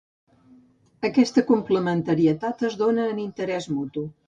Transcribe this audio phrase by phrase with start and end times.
[1.09, 4.09] Aquesta complementarietat es dóna en interès mutu.